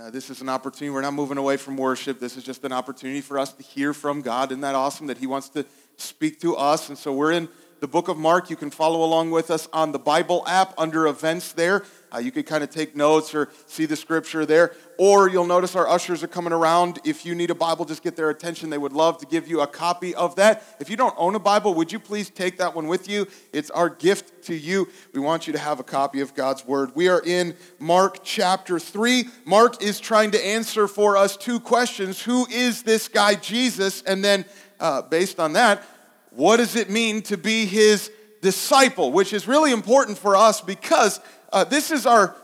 [0.00, 0.88] uh, this is an opportunity.
[0.88, 2.20] We're not moving away from worship.
[2.20, 4.50] This is just an opportunity for us to hear from God.
[4.50, 5.66] Isn't that awesome that He wants to
[5.98, 6.88] speak to us?
[6.88, 7.48] And so we're in
[7.80, 8.48] the book of Mark.
[8.48, 11.84] You can follow along with us on the Bible app under events there.
[12.12, 14.74] Uh, you could kind of take notes or see the scripture there.
[14.98, 16.98] Or you'll notice our ushers are coming around.
[17.04, 18.68] If you need a Bible, just get their attention.
[18.68, 20.62] They would love to give you a copy of that.
[20.78, 23.26] If you don't own a Bible, would you please take that one with you?
[23.52, 24.88] It's our gift to you.
[25.14, 26.94] We want you to have a copy of God's Word.
[26.94, 29.24] We are in Mark chapter 3.
[29.44, 34.02] Mark is trying to answer for us two questions Who is this guy, Jesus?
[34.02, 34.44] And then,
[34.78, 35.82] uh, based on that,
[36.30, 39.12] what does it mean to be his disciple?
[39.12, 41.20] Which is really important for us because
[41.52, 42.36] uh, this, is our,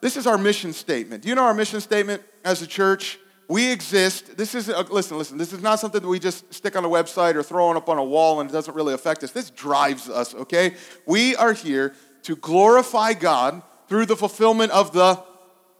[0.00, 1.22] this is our mission statement.
[1.22, 3.18] Do you know our mission statement as a church?
[3.48, 4.36] We exist.
[4.36, 6.88] This is, uh, listen, listen, this is not something that we just stick on a
[6.88, 9.32] website or throw on up on a wall and it doesn't really affect us.
[9.32, 10.74] This drives us, okay?
[11.06, 15.16] We are here to glorify God through the fulfillment of the, i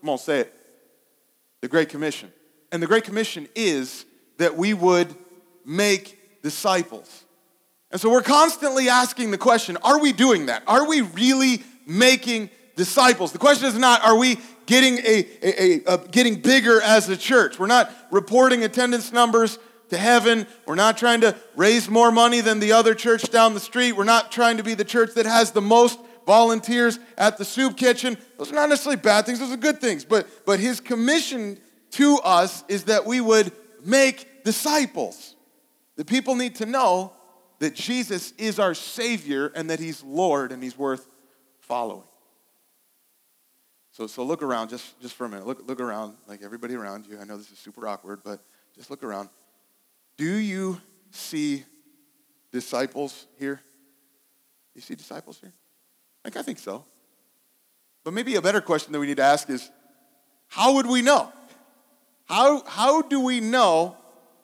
[0.01, 0.55] come on, say it,
[1.61, 2.33] the Great Commission.
[2.73, 4.05] And the Great Commission is
[4.39, 5.15] that we would
[5.65, 7.25] make disciples.
[7.91, 10.63] And so we're constantly asking the question are we doing that?
[10.67, 13.33] Are we really making disciples.
[13.33, 17.17] The question is not, are we getting, a, a, a, a, getting bigger as a
[17.17, 17.59] church?
[17.59, 19.59] We're not reporting attendance numbers
[19.91, 20.47] to heaven.
[20.67, 23.93] We're not trying to raise more money than the other church down the street.
[23.93, 27.77] We're not trying to be the church that has the most volunteers at the soup
[27.77, 28.17] kitchen.
[28.39, 30.05] Those are not necessarily bad things, those are good things.
[30.05, 31.59] But, but his commission
[31.93, 33.53] to us is that we would
[33.85, 35.37] make disciples.
[35.97, 37.13] The people need to know
[37.59, 41.07] that Jesus is our Savior and that He's Lord and He's worth
[41.61, 42.03] following.
[43.93, 45.47] So, so look around just, just for a minute.
[45.47, 47.21] Look, look around, like everybody around you.
[47.21, 48.41] I know this is super awkward, but
[48.75, 49.29] just look around.
[50.17, 51.65] Do you see
[52.51, 53.61] disciples here?
[54.75, 55.53] You see disciples here?
[56.25, 56.87] Like, I think so.
[58.03, 59.71] But maybe a better question that we need to ask is
[60.49, 61.31] how would we know?
[62.25, 63.97] How, how do we know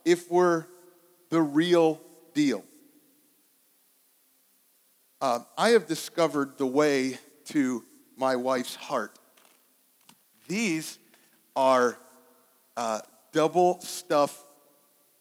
[0.04, 0.66] if we're
[1.30, 2.00] the real
[2.34, 2.64] deal?
[5.22, 7.82] Uh, I have discovered the way to
[8.16, 9.18] my wife's heart.
[10.48, 10.98] These
[11.54, 11.98] are
[12.76, 13.00] uh,
[13.32, 14.44] double stuff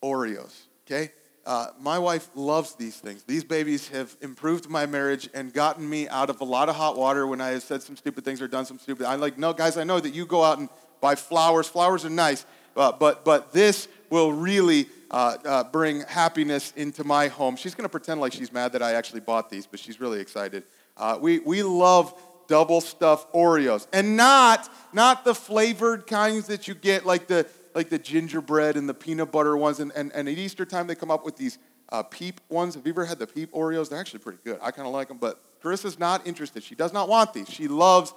[0.02, 0.54] Oreos,
[0.86, 1.12] okay?
[1.46, 3.24] Uh, my wife loves these things.
[3.24, 6.98] These babies have improved my marriage and gotten me out of a lot of hot
[6.98, 9.06] water when I have said some stupid things or done some stupid.
[9.06, 10.68] I'm like, no, guys, I know that you go out and
[11.00, 11.68] buy flowers.
[11.68, 12.46] Flowers are nice,
[12.76, 17.56] uh, but but this will really uh, uh, bring happiness into my home.
[17.56, 20.20] She's going to pretend like she's mad that I actually bought these, but she's really
[20.20, 20.64] excited.
[20.98, 22.14] Uh, we we love
[22.48, 23.88] double stuffed Oreos.
[23.94, 28.88] And not, not the flavored kinds that you get, like the, like the gingerbread and
[28.88, 29.80] the peanut butter ones.
[29.80, 31.58] And, and, and at Easter time, they come up with these
[31.90, 32.76] uh, peep ones.
[32.76, 33.90] Have you ever had the peep Oreos?
[33.90, 34.60] They're actually pretty good.
[34.62, 36.64] I kind of like them, but Carissa's not interested.
[36.64, 37.50] She does not want these.
[37.50, 38.14] She loves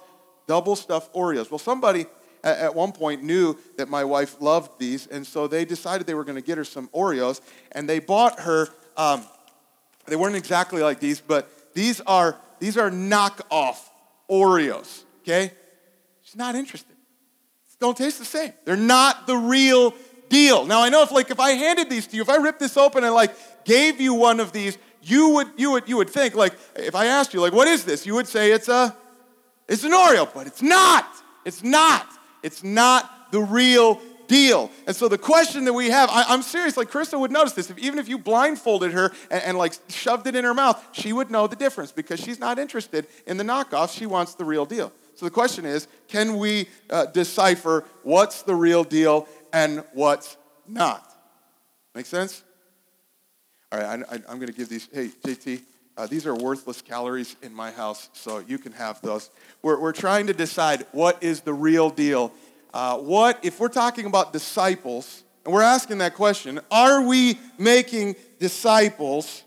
[0.47, 1.49] double stuffed Oreos.
[1.49, 2.05] Well, somebody
[2.43, 6.13] at, at one point knew that my wife loved these, and so they decided they
[6.13, 8.67] were going to get her some Oreos, and they bought her.
[8.97, 9.23] Um,
[10.07, 13.90] they weren't exactly like these, but these are these are knockoff
[14.31, 15.51] Oreos, okay?
[16.21, 16.95] She's not interested.
[17.81, 18.53] Don't taste the same.
[18.63, 19.95] They're not the real
[20.29, 20.65] deal.
[20.65, 22.77] Now I know if like if I handed these to you, if I ripped this
[22.77, 26.35] open and like gave you one of these, you would you would you would think
[26.35, 28.95] like if I asked you like what is this, you would say it's a
[29.67, 31.07] it's an Oreo, but it's not.
[31.43, 32.07] It's not.
[32.43, 33.99] It's not the real
[34.31, 34.71] deal.
[34.87, 37.69] And so the question that we have, I, am serious, like Krista would notice this.
[37.69, 41.11] If, even if you blindfolded her and, and, like shoved it in her mouth, she
[41.11, 43.93] would know the difference because she's not interested in the knockoff.
[43.93, 44.93] She wants the real deal.
[45.15, 51.13] So the question is, can we uh, decipher what's the real deal and what's not?
[51.93, 52.41] Make sense?
[53.69, 54.87] All right, I, am going to give these.
[54.93, 55.61] Hey, JT,
[55.97, 59.29] uh, these are worthless calories in my house, so you can have those.
[59.61, 62.31] We're, we're trying to decide what is the real deal
[62.73, 68.15] uh, what, if we're talking about disciples, and we're asking that question, are we making
[68.39, 69.43] disciples?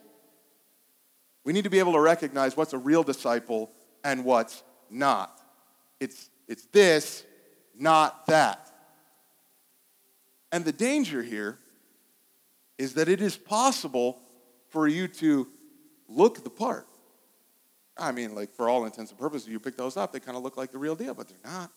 [1.45, 3.71] We need to be able to recognize what's a real disciple
[4.03, 5.41] and what's not.
[6.01, 7.25] It's, it's this,
[7.79, 8.71] not that.
[10.53, 11.59] And the danger here
[12.79, 14.19] is that it is possible
[14.69, 15.49] for you to
[16.09, 16.87] look the part.
[17.97, 20.43] I mean, like, for all intents and purposes, you pick those up, they kind of
[20.43, 21.71] look like the real deal, but they're not.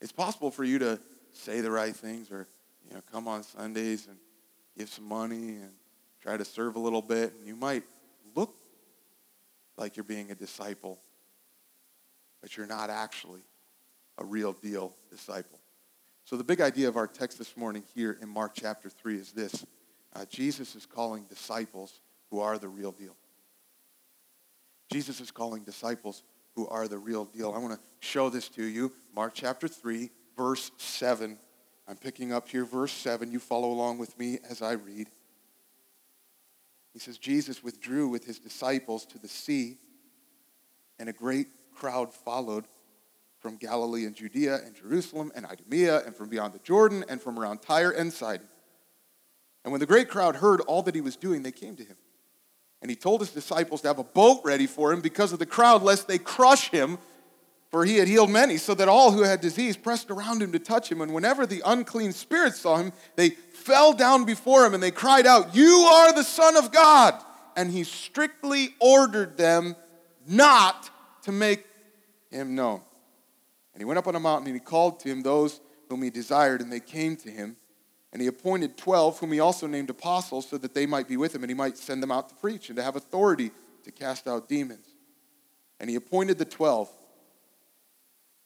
[0.00, 1.00] It's possible for you to
[1.32, 2.48] say the right things or
[2.88, 4.16] you know come on Sundays and
[4.76, 5.70] give some money and
[6.20, 7.84] try to serve a little bit and you might
[8.34, 8.54] look
[9.76, 10.98] like you're being a disciple
[12.40, 13.42] but you're not actually
[14.18, 15.58] a real deal disciple.
[16.24, 19.32] So the big idea of our text this morning here in Mark chapter 3 is
[19.32, 19.64] this.
[20.14, 22.00] Uh, Jesus is calling disciples
[22.30, 23.16] who are the real deal.
[24.92, 26.22] Jesus is calling disciples
[26.54, 27.52] who are the real deal.
[27.54, 28.92] I want to show this to you.
[29.14, 31.38] Mark chapter 3, verse 7.
[31.88, 33.32] I'm picking up here verse 7.
[33.32, 35.08] You follow along with me as I read.
[36.92, 39.78] He says, Jesus withdrew with his disciples to the sea,
[40.98, 42.66] and a great crowd followed
[43.38, 47.38] from Galilee and Judea and Jerusalem and Idumea and from beyond the Jordan and from
[47.38, 48.46] around Tyre and Sidon.
[49.64, 51.96] And when the great crowd heard all that he was doing, they came to him.
[52.82, 55.46] And he told his disciples to have a boat ready for him because of the
[55.46, 56.98] crowd, lest they crush him,
[57.70, 60.58] for he had healed many, so that all who had disease pressed around him to
[60.58, 61.00] touch him.
[61.00, 65.26] And whenever the unclean spirits saw him, they fell down before him and they cried
[65.26, 67.22] out, You are the Son of God.
[67.56, 69.76] And he strictly ordered them
[70.26, 70.90] not
[71.22, 71.66] to make
[72.30, 72.80] him known.
[73.74, 76.10] And he went up on a mountain and he called to him those whom he
[76.10, 77.56] desired, and they came to him.
[78.12, 81.34] And he appointed 12, whom he also named apostles, so that they might be with
[81.34, 83.52] him and he might send them out to preach and to have authority
[83.84, 84.86] to cast out demons.
[85.78, 86.90] And he appointed the 12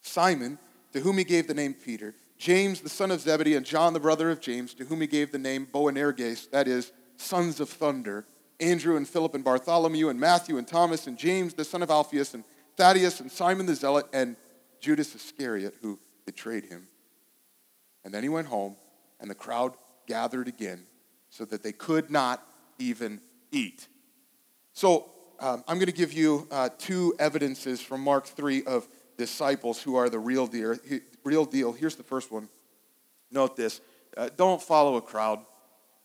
[0.03, 0.59] Simon,
[0.93, 4.01] to whom he gave the name Peter, James, the son of Zebedee, and John, the
[4.01, 8.27] brother of James, to whom he gave the name Boanerges, that is, sons of thunder,
[8.61, 12.35] Andrew and Philip and Bartholomew, and Matthew and Thomas, and James, the son of Alphaeus,
[12.35, 12.45] and
[12.77, 14.37] Thaddeus, and Simon the Zealot, and
[14.79, 16.89] Judas Iscariot, who betrayed him.
[18.05, 18.77] And then he went home,
[19.25, 19.73] and the crowd
[20.07, 20.83] gathered again
[21.31, 22.47] so that they could not
[22.79, 23.89] even eat.
[24.75, 25.11] So
[25.41, 28.87] um, I'm going to give you uh, two evidences from Mark 3 of
[29.17, 30.77] disciples who are the real deal.
[31.25, 31.73] Real deal.
[31.73, 32.51] Here's the first one.
[33.31, 33.81] Note this
[34.15, 35.41] uh, don't follow a crowd,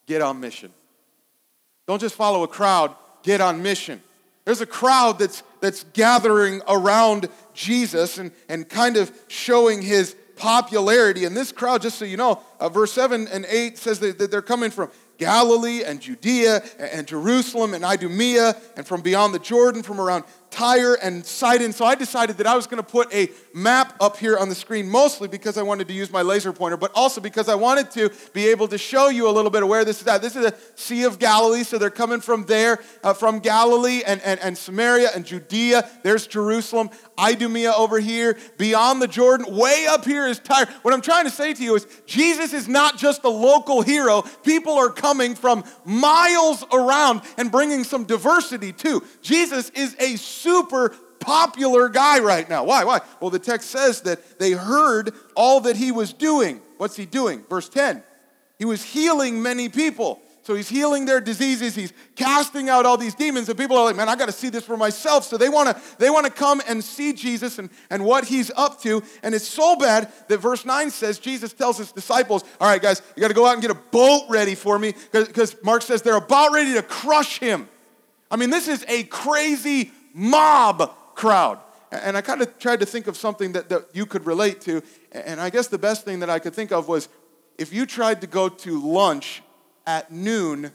[0.05, 0.71] get on mission.
[1.87, 4.01] Don't just follow a crowd, get on mission.
[4.45, 11.25] There's a crowd that's, that's gathering around Jesus and, and kind of showing his popularity.
[11.25, 14.31] And this crowd, just so you know, uh, verse 7 and 8 says that, that
[14.31, 14.89] they're coming from
[15.19, 20.95] Galilee and Judea and Jerusalem and Idumea and from beyond the Jordan, from around Tyre
[20.95, 21.71] and Sidon.
[21.73, 24.55] So I decided that I was going to put a map up here on the
[24.55, 27.91] screen, mostly because I wanted to use my laser pointer, but also because I wanted
[27.91, 30.21] to be able to show you a little bit of where this is at.
[30.21, 34.21] This is the Sea of Galilee, so they're coming from there, uh, from Galilee and,
[34.21, 35.89] and, and Samaria and Judea.
[36.03, 39.55] There's Jerusalem, Idumea over here, beyond the Jordan.
[39.55, 40.67] Way up here is Tyre.
[40.81, 44.23] What I'm trying to say to you is Jesus is not just a local hero.
[44.43, 49.03] People are coming from miles around and bringing some diversity too.
[49.21, 50.89] Jesus is a super
[51.19, 52.63] popular guy right now.
[52.63, 52.83] Why?
[52.83, 53.01] Why?
[53.19, 56.61] Well, the text says that they heard all that he was doing.
[56.77, 57.43] What's he doing?
[57.49, 58.03] Verse 10.
[58.57, 60.21] He was healing many people.
[60.43, 61.75] So he's healing their diseases.
[61.75, 63.49] He's casting out all these demons.
[63.49, 65.23] And people are like, man, I got to see this for myself.
[65.23, 68.49] So they want to they want to come and see Jesus and, and what he's
[68.55, 69.03] up to.
[69.21, 73.01] And it's so bad that verse 9 says, Jesus tells his disciples, all right, guys,
[73.15, 74.95] you got to go out and get a boat ready for me.
[75.11, 77.69] Because Mark says they're about ready to crush him.
[78.31, 81.59] I mean, this is a crazy mob crowd.
[81.91, 84.83] And I kind of tried to think of something that, that you could relate to.
[85.11, 87.09] And I guess the best thing that I could think of was
[87.57, 89.41] if you tried to go to lunch
[89.87, 90.71] at noon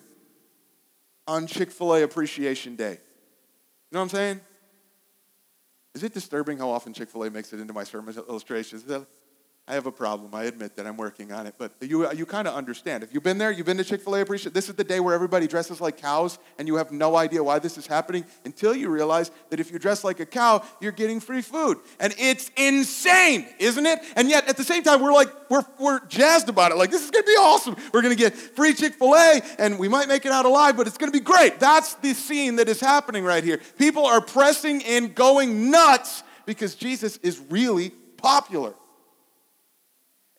[1.27, 2.93] on Chick fil A Appreciation Day.
[2.93, 2.99] You
[3.93, 4.41] know what I'm saying?
[5.95, 8.85] Is it disturbing how often Chick fil A makes it into my sermon illustrations?
[9.67, 10.35] I have a problem.
[10.35, 11.55] I admit that I'm working on it.
[11.57, 13.03] But you, you kind of understand.
[13.03, 15.01] If you've been there, you've been to Chick fil A Appreciate, this is the day
[15.01, 18.75] where everybody dresses like cows and you have no idea why this is happening until
[18.75, 21.79] you realize that if you dress like a cow, you're getting free food.
[21.99, 24.01] And it's insane, isn't it?
[24.17, 26.75] And yet at the same time, we're like, we're, we're jazzed about it.
[26.75, 27.75] Like, this is going to be awesome.
[27.95, 30.77] We're going to get free Chick fil A and we might make it out alive,
[30.77, 31.59] but it's going to be great.
[31.59, 33.63] That's the scene that is happening right here.
[33.79, 38.75] People are pressing in, going nuts because Jesus is really popular.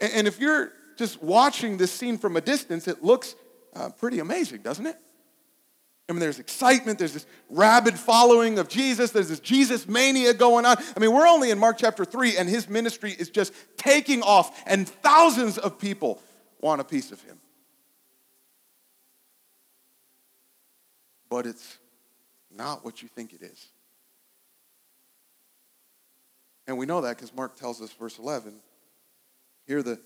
[0.01, 3.35] And if you're just watching this scene from a distance, it looks
[3.75, 4.97] uh, pretty amazing, doesn't it?
[6.07, 10.65] I mean, there's excitement, there's this rabid following of Jesus, there's this Jesus mania going
[10.65, 10.77] on.
[10.95, 14.63] I mean, we're only in Mark chapter 3, and his ministry is just taking off,
[14.67, 16.21] and thousands of people
[16.61, 17.39] want a piece of him.
[21.27, 21.79] But it's
[22.55, 23.67] not what you think it is.
[26.67, 28.53] And we know that because Mark tells us, verse 11,
[29.67, 29.99] here the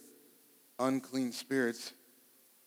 [0.79, 1.93] unclean spirits,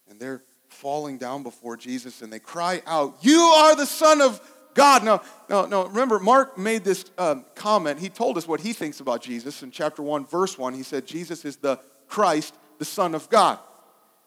[0.08, 4.40] and they're falling down before Jesus and they cry out, You are the Son of
[4.74, 5.04] God.
[5.04, 7.98] Now, no, no, remember, Mark made this um, comment.
[7.98, 10.74] He told us what he thinks about Jesus in chapter 1, verse 1.
[10.74, 13.58] He said, Jesus is the Christ, the Son of God.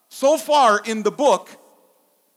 [0.10, 1.50] So far in the book,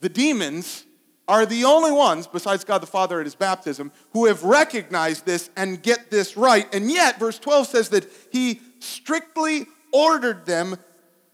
[0.00, 0.84] the demons
[1.26, 5.50] are the only ones, besides God the Father at his baptism, who have recognized this
[5.56, 6.72] and get this right.
[6.74, 10.76] And yet, verse 12 says that he strictly ordered them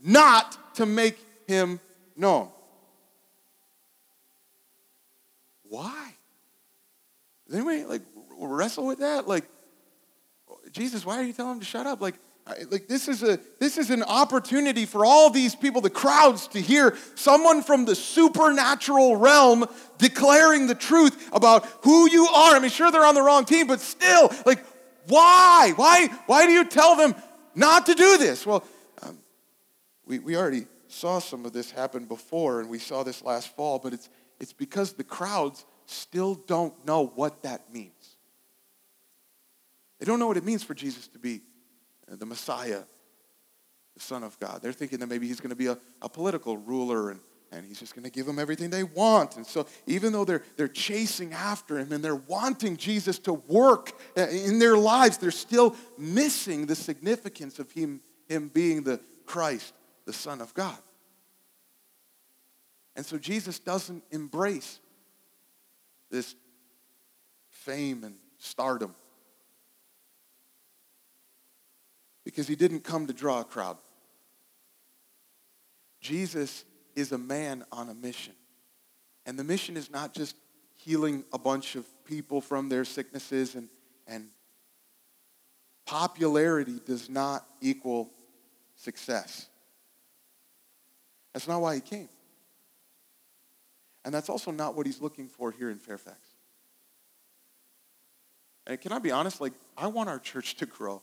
[0.03, 1.81] not to make him
[2.17, 2.49] known.
[5.65, 6.15] Why?
[7.47, 8.03] Does anybody like
[8.39, 9.27] wrestle with that?
[9.27, 9.45] Like,
[10.73, 12.01] Jesus, why are you telling him to shut up?
[12.01, 12.15] Like,
[12.71, 16.61] like this is a this is an opportunity for all these people the crowds to
[16.61, 19.65] hear someone from the supernatural realm
[19.99, 23.67] declaring the truth about who you are i mean sure they're on the wrong team
[23.67, 24.63] but still like
[25.09, 27.15] why why why do you tell them
[27.55, 28.65] not to do this well
[29.03, 29.19] um,
[30.07, 33.79] we, we already saw some of this happen before and we saw this last fall
[33.79, 34.09] but it's
[34.41, 38.17] it's because the crowds still don't know what that means
[39.99, 41.41] they don't know what it means for jesus to be
[42.09, 42.83] the Messiah,
[43.95, 44.61] the Son of God.
[44.63, 47.21] They're thinking that maybe he's going to be a, a political ruler and,
[47.55, 49.37] and he's just going to give them everything they want.
[49.37, 53.93] And so, even though they're, they're chasing after him and they're wanting Jesus to work
[54.17, 59.73] uh, in their lives, they're still missing the significance of him, him being the Christ,
[60.05, 60.79] the Son of God.
[62.97, 64.81] And so, Jesus doesn't embrace
[66.11, 66.35] this
[67.51, 68.95] fame and stardom.
[72.25, 73.77] because he didn't come to draw a crowd.
[76.01, 78.35] Jesus is a man on a mission.
[79.27, 80.37] And the mission is not just
[80.75, 83.69] healing a bunch of people from their sicknesses and,
[84.07, 84.29] and
[85.87, 88.11] popularity does not equal
[88.77, 89.47] success.
[91.33, 92.09] That's not why he came.
[94.05, 96.19] And that's also not what he's looking for here in Fairfax.
[98.67, 99.41] And can I be honest?
[99.41, 101.03] Like, I want our church to grow.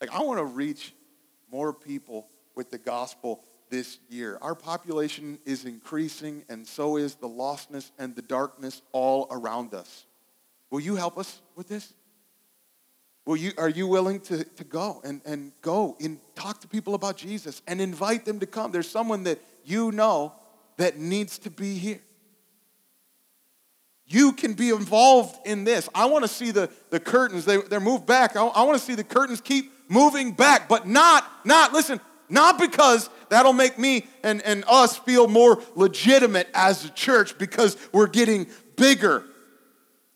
[0.00, 0.94] Like, I want to reach
[1.50, 3.44] more people with the gospel
[3.74, 4.38] this year.
[4.40, 10.04] Our population is increasing, and so is the lostness and the darkness all around us.
[10.70, 11.92] Will you help us with this?
[13.26, 16.94] Will you, are you willing to, to go and, and go and talk to people
[16.94, 18.70] about Jesus and invite them to come?
[18.70, 20.34] There's someone that you know
[20.76, 22.00] that needs to be here.
[24.06, 25.88] You can be involved in this.
[25.96, 28.36] I want to see the, the curtains, they, they're moved back.
[28.36, 32.58] I, I want to see the curtains keep moving back, but not, not, listen, not
[32.58, 38.06] because that'll make me and, and us feel more legitimate as a church because we're
[38.06, 39.24] getting bigger.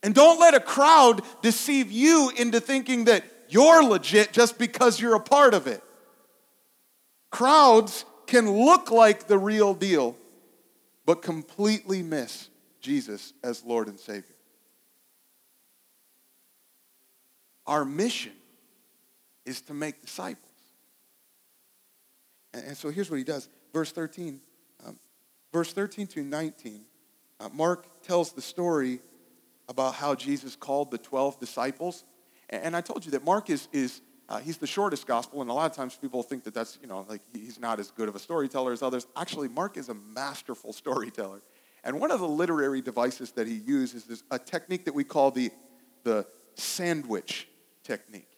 [0.03, 5.17] And don't let a crowd deceive you into thinking that you're legit just because you're
[5.17, 5.83] a part of it.
[7.31, 10.17] Crowds can look like the real deal,
[11.05, 12.49] but completely miss
[12.81, 14.35] Jesus as Lord and Savior.
[17.67, 18.33] Our mission
[19.45, 20.48] is to make disciples.
[22.53, 23.49] And, so here's what he does.
[23.73, 24.41] Verse 13,
[24.87, 24.99] um,
[25.53, 26.85] verse 13 to 19,
[27.41, 29.01] uh, Mark tells the story
[29.69, 32.05] about how Jesus called the 12 disciples.
[32.49, 35.51] And, and I told you that Mark is, is uh, he's the shortest gospel, and
[35.51, 38.09] a lot of times people think that that's, you know, like he's not as good
[38.09, 39.07] of a storyteller as others.
[39.17, 41.41] Actually, Mark is a masterful storyteller.
[41.85, 45.31] And one of the literary devices that he uses is a technique that we call
[45.31, 45.51] the,
[46.03, 47.49] the sandwich
[47.85, 48.29] technique.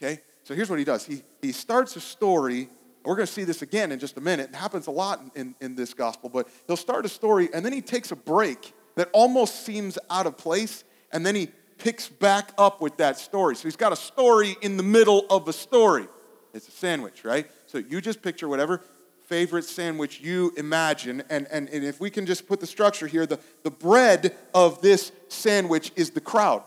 [0.00, 0.20] Okay?
[0.44, 2.68] So here's what he does he, he starts a story.
[3.04, 4.50] We're going to see this again in just a minute.
[4.50, 7.72] It happens a lot in, in, this gospel, but he'll start a story and then
[7.72, 12.52] he takes a break that almost seems out of place, and then he picks back
[12.58, 13.56] up with that story.
[13.56, 16.06] So he's got a story in the middle of a story.
[16.52, 17.50] It's a sandwich, right?
[17.66, 18.82] So you just picture whatever
[19.30, 21.22] favorite sandwich you imagine.
[21.30, 24.82] And, and, and if we can just put the structure here, the, the bread of
[24.82, 26.64] this sandwich is the crowd.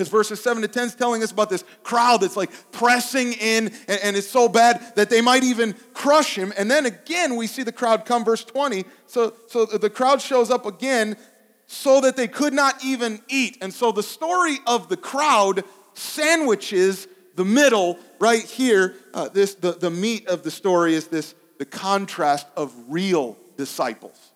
[0.00, 3.66] Because verses 7 to 10 is telling us about this crowd that's like pressing in,
[3.86, 6.54] and, and, it's so bad that they might even crush him.
[6.56, 8.86] And then again, we see the crowd come, verse 20.
[9.06, 11.18] So, so the crowd shows up again
[11.66, 13.58] so that they could not even eat.
[13.60, 18.94] And so the story of the crowd sandwiches the middle right here.
[19.12, 24.32] Uh, this, the, the meat of the story is this the contrast of real disciples.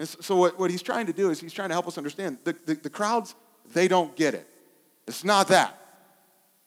[0.00, 2.38] And so, what, what he's trying to do is he's trying to help us understand
[2.42, 3.36] the, the, the crowds,
[3.72, 4.48] they don't get it.
[5.06, 5.78] It's not that,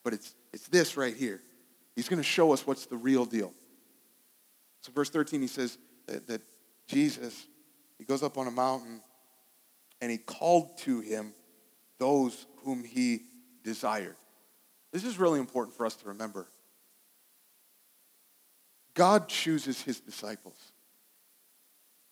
[0.03, 1.41] but it's, it's this right here.
[1.95, 3.53] He's going to show us what's the real deal.
[4.81, 6.41] So, verse 13, he says that, that
[6.87, 7.47] Jesus,
[7.97, 9.01] he goes up on a mountain
[9.99, 11.33] and he called to him
[11.97, 13.23] those whom he
[13.63, 14.15] desired.
[14.91, 16.47] This is really important for us to remember.
[18.93, 20.57] God chooses his disciples.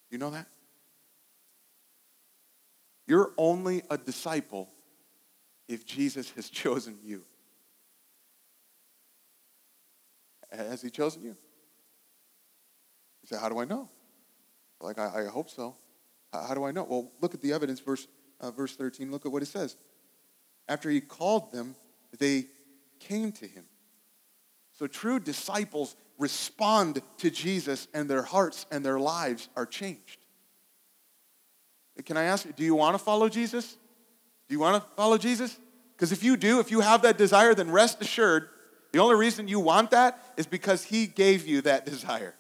[0.10, 0.48] You know that?
[3.08, 4.70] You're only a disciple
[5.68, 7.24] if Jesus has chosen you?
[10.52, 11.36] Has he chosen you?
[13.22, 13.90] You say, How do I know?
[14.82, 15.76] Like, I, I hope so.
[16.32, 16.84] How, do I know?
[16.84, 18.08] Well, look at the evidence, verse,
[18.42, 19.10] uh, verse 13.
[19.10, 19.78] Look at what it says.
[20.68, 21.76] After he called them,
[22.20, 22.48] they
[23.00, 23.66] came to him.
[24.74, 30.18] So true disciples respond to Jesus, and their hearts and their lives are changed.
[32.04, 33.78] Can I ask you, do you want to follow Jesus?
[34.48, 35.58] Do you want to follow Jesus?
[35.96, 38.50] Because if you do, if you have that desire, then rest assured
[38.92, 42.36] The only reason you want that is because he gave you that desire.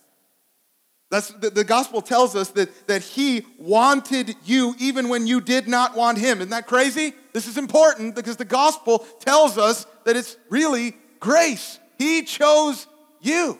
[1.12, 5.68] That's, the, the gospel tells us that, that he wanted you even when you did
[5.68, 6.40] not want him.
[6.40, 7.14] Isn't that crazy?
[7.34, 11.80] This is important because the gospel tells us that it's really grace.
[11.98, 12.88] He chose
[13.22, 13.60] you.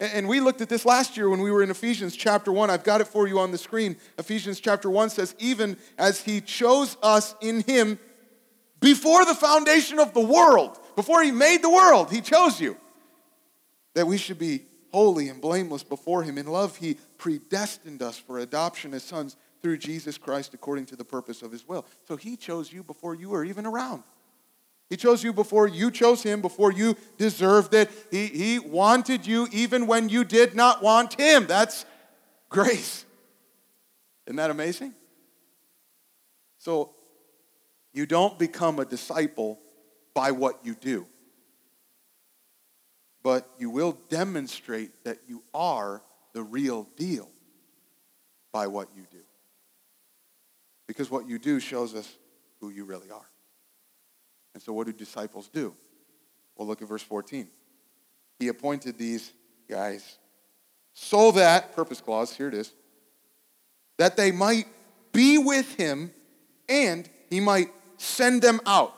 [0.00, 2.70] And we looked at this last year when we were in Ephesians chapter 1.
[2.70, 3.96] I've got it for you on the screen.
[4.16, 7.98] Ephesians chapter 1 says, Even as he chose us in him
[8.80, 12.76] before the foundation of the world, before he made the world, he chose you,
[13.94, 14.62] that we should be
[14.92, 16.38] holy and blameless before him.
[16.38, 21.04] In love, he predestined us for adoption as sons through Jesus Christ according to the
[21.04, 21.84] purpose of his will.
[22.06, 24.04] So he chose you before you were even around.
[24.90, 27.90] He chose you before you chose him, before you deserved it.
[28.10, 31.46] He, he wanted you even when you did not want him.
[31.46, 31.84] That's
[32.48, 33.04] grace.
[34.26, 34.94] Isn't that amazing?
[36.58, 36.94] So,
[37.92, 39.58] you don't become a disciple
[40.14, 41.06] by what you do,
[43.22, 46.02] but you will demonstrate that you are
[46.32, 47.30] the real deal
[48.52, 49.22] by what you do.
[50.86, 52.16] Because what you do shows us
[52.60, 53.28] who you really are.
[54.58, 55.72] And so, what do disciples do?
[56.56, 57.46] Well, look at verse 14.
[58.40, 59.32] He appointed these
[59.70, 60.18] guys
[60.92, 62.72] so that, purpose clause, here it is,
[63.98, 64.66] that they might
[65.12, 66.10] be with him
[66.68, 68.96] and he might send them out.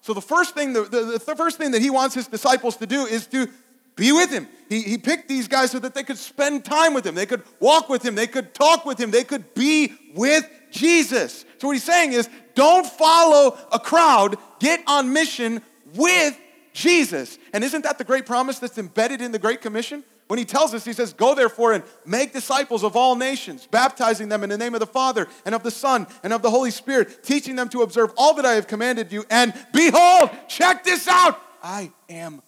[0.00, 2.86] So the first thing, the, the, the, first thing that he wants his disciples to
[2.86, 3.48] do is to
[3.96, 4.46] be with him.
[4.68, 7.16] He, he picked these guys so that they could spend time with him.
[7.16, 8.14] They could walk with him.
[8.14, 9.10] They could talk with him.
[9.10, 11.44] They could be with Jesus.
[11.58, 12.28] So what he's saying is
[12.60, 15.62] don't follow a crowd, get on mission
[15.94, 16.38] with
[16.74, 17.38] Jesus.
[17.54, 20.04] And isn't that the great promise that's embedded in the Great Commission?
[20.28, 24.28] When he tells us, he says, Go therefore and make disciples of all nations, baptizing
[24.28, 26.70] them in the name of the Father and of the Son and of the Holy
[26.70, 29.24] Spirit, teaching them to observe all that I have commanded you.
[29.30, 32.42] And behold, check this out I am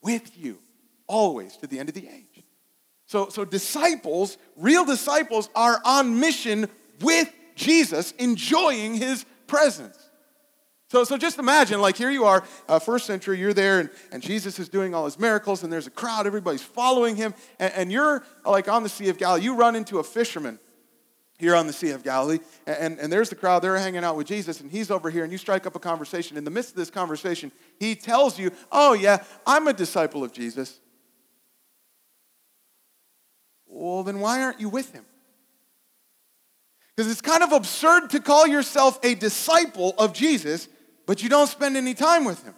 [0.00, 0.58] with you
[1.06, 2.42] always to the end of the age.
[3.04, 6.70] So, so disciples, real disciples, are on mission
[7.02, 9.98] with Jesus, enjoying his presence.
[10.88, 14.22] So, so just imagine, like here you are, uh, first century, you're there, and, and
[14.22, 17.92] Jesus is doing all his miracles, and there's a crowd, everybody's following him, and, and
[17.92, 19.42] you're like on the Sea of Galilee.
[19.42, 20.58] You run into a fisherman
[21.38, 24.26] here on the Sea of Galilee, and, and there's the crowd, they're hanging out with
[24.26, 26.36] Jesus, and he's over here, and you strike up a conversation.
[26.36, 30.32] In the midst of this conversation, he tells you, Oh, yeah, I'm a disciple of
[30.32, 30.78] Jesus.
[33.66, 35.04] Well, then why aren't you with him?
[36.96, 40.68] Because it's kind of absurd to call yourself a disciple of Jesus,
[41.06, 42.54] but you don't spend any time with him.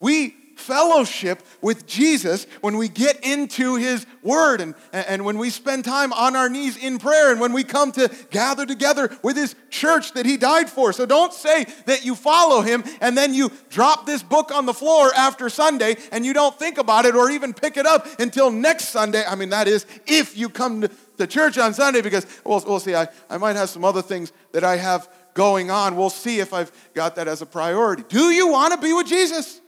[0.00, 5.84] We fellowship with Jesus when we get into his word and, and when we spend
[5.84, 9.56] time on our knees in prayer and when we come to gather together with his
[9.70, 10.92] church that he died for.
[10.92, 14.74] So don't say that you follow him and then you drop this book on the
[14.74, 18.50] floor after Sunday and you don't think about it or even pick it up until
[18.50, 19.24] next Sunday.
[19.26, 20.88] I mean, that is if you come to
[21.20, 24.32] the church on Sunday because we'll, we'll see, I, I might have some other things
[24.52, 25.96] that I have going on.
[25.96, 28.02] We'll see if I've got that as a priority.
[28.08, 29.60] Do you want to be with Jesus?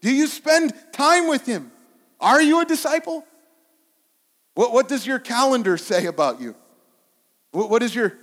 [0.00, 1.70] Do you spend time with him?
[2.20, 3.24] Are you a disciple?
[4.54, 6.56] What, what does your calendar say about you?
[7.52, 8.16] What, what, is your,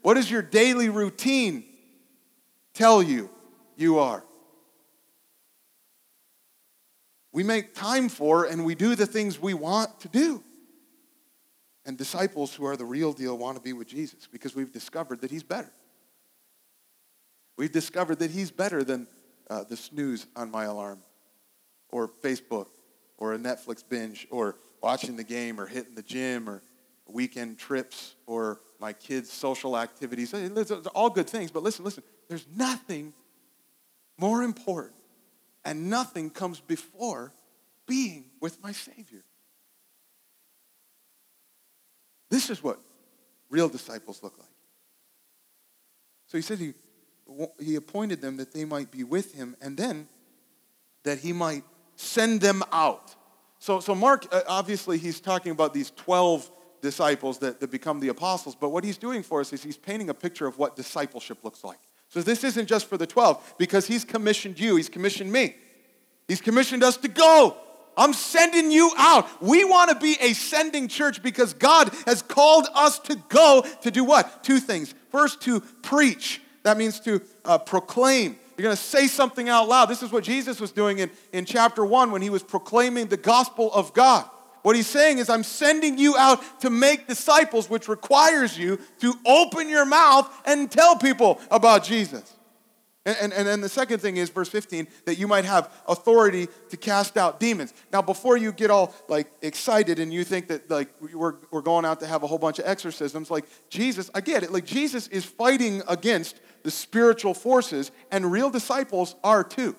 [0.00, 1.64] what does your daily routine
[2.74, 3.30] tell you
[3.76, 4.24] you are?
[7.32, 10.42] We make time for and we do the things we want to do.
[11.84, 15.20] And disciples who are the real deal want to be with Jesus because we've discovered
[15.22, 15.72] that he's better.
[17.56, 19.08] We've discovered that he's better than
[19.50, 21.02] uh, the snooze on my alarm
[21.90, 22.68] or Facebook
[23.18, 26.62] or a Netflix binge or watching the game or hitting the gym or
[27.08, 30.32] weekend trips or my kids' social activities.
[30.34, 33.12] Are all good things, but listen, listen, there's nothing
[34.18, 34.96] more important
[35.64, 37.32] and nothing comes before
[37.86, 39.24] being with my Savior.
[42.32, 42.80] This is what
[43.50, 44.48] real disciples look like.
[46.28, 46.72] So he said he,
[47.60, 50.08] he appointed them that they might be with him and then
[51.04, 51.62] that he might
[51.94, 53.14] send them out.
[53.58, 58.08] So, so Mark, uh, obviously, he's talking about these 12 disciples that, that become the
[58.08, 61.44] apostles, but what he's doing for us is he's painting a picture of what discipleship
[61.44, 61.80] looks like.
[62.08, 65.54] So this isn't just for the 12, because he's commissioned you, he's commissioned me.
[66.28, 67.58] He's commissioned us to go.
[67.96, 69.28] I'm sending you out.
[69.42, 73.90] We want to be a sending church because God has called us to go to
[73.90, 74.42] do what?
[74.42, 74.94] Two things.
[75.10, 76.40] First, to preach.
[76.62, 78.36] That means to uh, proclaim.
[78.56, 79.86] You're going to say something out loud.
[79.86, 83.16] This is what Jesus was doing in, in chapter 1 when he was proclaiming the
[83.16, 84.24] gospel of God.
[84.62, 89.14] What he's saying is, I'm sending you out to make disciples, which requires you to
[89.26, 92.32] open your mouth and tell people about Jesus.
[93.04, 96.76] And, and, and the second thing is, verse 15, that you might have authority to
[96.76, 97.74] cast out demons.
[97.92, 101.84] Now, before you get all like excited and you think that like we're, we're going
[101.84, 104.52] out to have a whole bunch of exorcisms, like Jesus, I get it.
[104.52, 109.74] Like Jesus is fighting against the spiritual forces, and real disciples are too.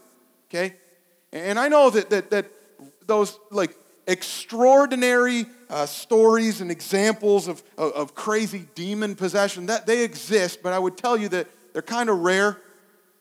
[0.49, 0.75] Okay?
[1.31, 2.51] And I know that that, that
[3.07, 10.03] those like extraordinary uh, stories and examples of, of, of crazy demon possession that they
[10.03, 12.59] exist, but I would tell you that they're kind of rare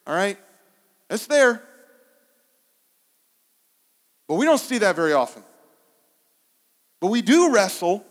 [0.07, 0.39] all right?
[1.11, 1.63] It's there.
[4.29, 5.43] But we don't see that very often.
[7.01, 8.05] But we do wrestle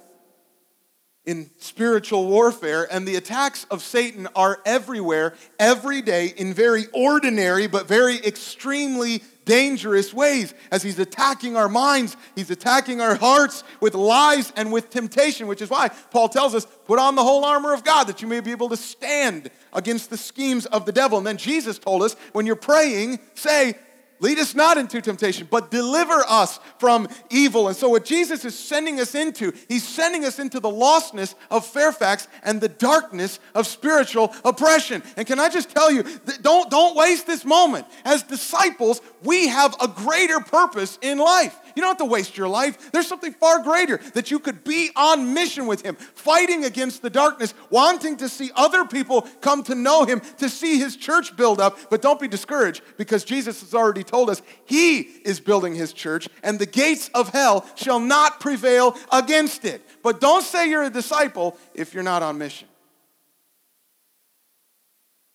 [1.26, 7.68] in spiritual warfare, and the attacks of Satan are everywhere, every day, in very ordinary
[7.68, 13.94] but very extremely dangerous ways as he's attacking our minds, he's attacking our hearts with
[13.94, 17.74] lies and with temptation, which is why Paul tells us, put on the whole armor
[17.74, 21.18] of God that you may be able to stand against the schemes of the devil.
[21.18, 23.76] And then Jesus told us, when you're praying, say,
[24.22, 27.68] Lead us not into temptation, but deliver us from evil.
[27.68, 31.66] And so, what Jesus is sending us into, he's sending us into the lostness of
[31.66, 35.02] Fairfax and the darkness of spiritual oppression.
[35.18, 36.04] And can I just tell you,
[36.42, 37.88] don't, don't waste this moment.
[38.06, 41.58] As disciples, we have a greater purpose in life.
[41.76, 42.92] You don't have to waste your life.
[42.92, 47.10] There's something far greater that you could be on mission with Him, fighting against the
[47.10, 51.60] darkness, wanting to see other people come to know Him, to see His church build
[51.60, 51.78] up.
[51.90, 56.28] But don't be discouraged because Jesus has already told us He is building His church,
[56.44, 59.82] and the gates of hell shall not prevail against it.
[60.04, 62.68] But don't say you're a disciple if you're not on mission.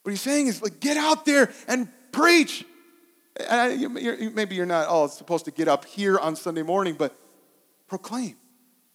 [0.06, 2.64] What he's saying is like, get out there and preach.
[3.38, 7.16] Maybe you're not all supposed to get up here on Sunday morning, but
[7.86, 8.36] proclaim.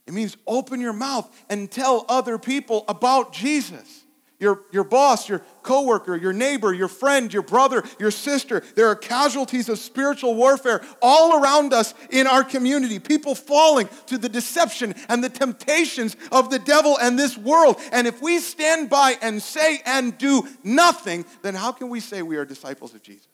[0.07, 4.03] It means open your mouth and tell other people about Jesus
[4.41, 8.63] your, your boss, your coworker, your neighbor, your friend, your brother, your sister.
[8.75, 12.97] There are casualties of spiritual warfare all around us in our community.
[12.97, 17.79] People falling to the deception and the temptations of the devil and this world.
[17.91, 22.23] And if we stand by and say and do nothing, then how can we say
[22.23, 23.30] we are disciples of Jesus?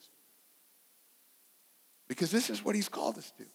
[2.07, 3.45] Because this is what he's called us to.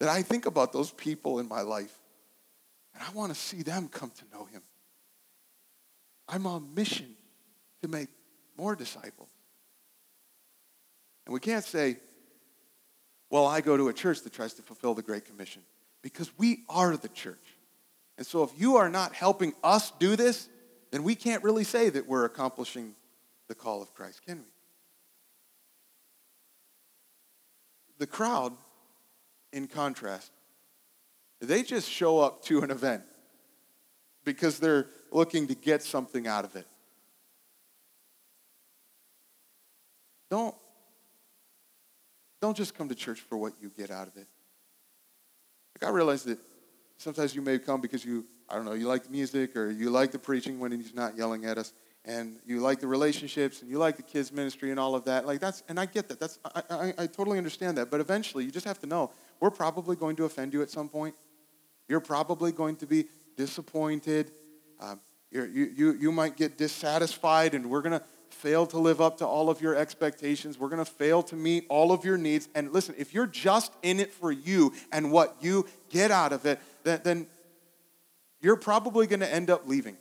[0.00, 1.96] That I think about those people in my life
[2.98, 4.62] and I want to see them come to know him.
[6.28, 7.14] I'm on mission
[7.82, 8.08] to make
[8.56, 9.28] more disciples.
[11.24, 11.98] And we can't say,
[13.30, 15.62] well, I go to a church that tries to fulfill the Great Commission
[16.02, 17.56] because we are the church.
[18.16, 20.48] And so if you are not helping us do this,
[20.90, 22.94] then we can't really say that we're accomplishing
[23.46, 24.57] the call of Christ, can we?
[27.98, 28.52] The crowd,
[29.52, 30.30] in contrast,
[31.40, 33.02] they just show up to an event
[34.24, 36.66] because they're looking to get something out of it.
[40.30, 40.54] Don't,
[42.40, 44.26] don't just come to church for what you get out of it.
[45.80, 46.38] Like I realize that
[46.98, 49.90] sometimes you may come because you, I don't know, you like the music or you
[49.90, 51.72] like the preaching when he's not yelling at us,
[52.04, 55.26] and you like the relationships and you like the kids ministry and all of that.
[55.26, 56.20] Like that's, and I get that.
[56.20, 57.90] That's, I, I, I totally understand that.
[57.90, 60.88] But eventually, you just have to know we're probably going to offend you at some
[60.88, 61.14] point.
[61.88, 63.06] You're probably going to be
[63.36, 64.30] disappointed.
[64.80, 69.18] Um, you you, you might get dissatisfied, and we're going to fail to live up
[69.18, 70.58] to all of your expectations.
[70.58, 72.48] We're going to fail to meet all of your needs.
[72.54, 76.46] And listen, if you're just in it for you and what you get out of
[76.46, 77.26] it, then, then
[78.40, 79.96] you're probably going to end up leaving.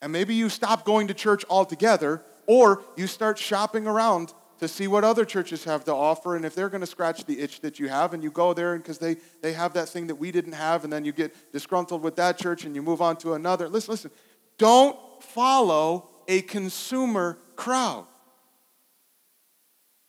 [0.00, 4.88] And maybe you stop going to church altogether, or you start shopping around to see
[4.88, 7.78] what other churches have to offer and if they're going to scratch the itch that
[7.78, 10.52] you have and you go there because they, they have that thing that we didn't
[10.52, 13.68] have and then you get disgruntled with that church and you move on to another.
[13.68, 14.10] Listen listen
[14.58, 18.06] don't follow a consumer crowd.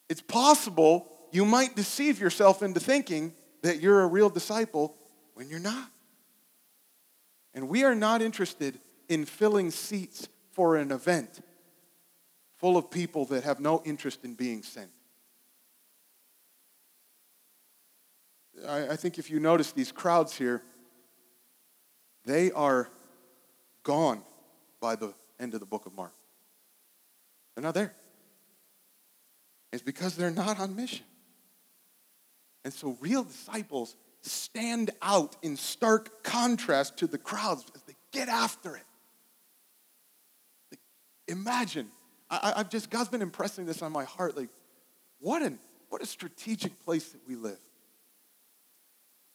[0.10, 4.96] It's possible you might deceive yourself into thinking that you're a real disciple
[5.36, 5.92] when you're not.
[7.54, 11.42] And we are not interested in filling seats for an event
[12.58, 14.92] full of people that have no interest in being sent.
[18.68, 20.62] I, I think if you notice these crowds here,
[22.26, 22.90] they are
[23.84, 24.22] gone
[24.82, 26.14] by the end of the book of Mark.
[27.56, 27.94] They're not there.
[29.72, 31.06] It's because they're not on mission.
[32.66, 38.28] And so real disciples stand out in stark contrast to the crowds as they get
[38.28, 38.84] after it.
[41.30, 41.90] Imagine
[42.30, 44.36] I, have just, God's been impressing this on my heart.
[44.36, 44.50] Like,
[45.20, 45.58] what, an,
[45.90, 47.58] what a strategic place that we live.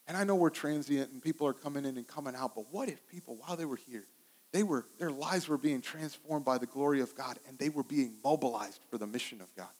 [0.07, 2.89] And I know we're transient and people are coming in and coming out, but what
[2.89, 4.05] if people, while they were here,
[4.53, 7.83] They were, their lives were being transformed by the glory of God, and they were
[7.83, 9.75] being mobilized for the mission of God.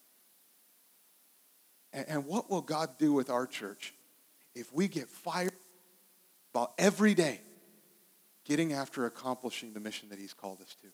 [1.93, 3.93] And, and what will God do with our church
[4.53, 5.53] if we get fired
[6.53, 7.39] about every day
[8.43, 10.87] getting after accomplishing the mission that He's called us to?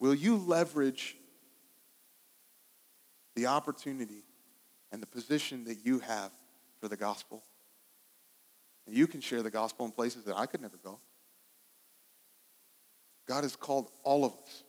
[0.00, 1.16] Will you leverage
[3.36, 4.24] the opportunity
[4.90, 6.32] and the position that you have
[6.80, 7.44] for the gospel?
[8.86, 10.98] And you can share the gospel in places that I could never go.
[13.28, 14.64] God has called all of us,